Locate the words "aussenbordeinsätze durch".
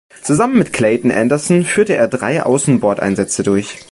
2.41-3.81